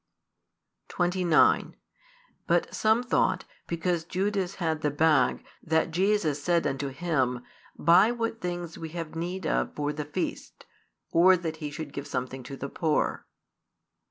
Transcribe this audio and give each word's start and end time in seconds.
29 0.87 1.75
But 2.47 2.73
some 2.73 3.03
thought, 3.03 3.45
because 3.67 4.03
Judas 4.03 4.55
had 4.55 4.81
the 4.81 4.89
bag, 4.89 5.45
that 5.61 5.91
Jesus 5.91 6.41
said 6.41 6.65
unto 6.65 6.87
him, 6.87 7.43
Buy 7.77 8.09
what 8.11 8.41
things 8.41 8.79
we 8.79 8.89
have 8.97 9.13
need 9.15 9.45
of 9.45 9.75
for 9.75 9.93
the 9.93 10.05
feast; 10.05 10.65
or, 11.11 11.37
that 11.37 11.57
he 11.57 11.69
should 11.69 11.93
give 11.93 12.07
something 12.07 12.41
to 12.41 12.57
the 12.57 12.67
poor. 12.67 13.27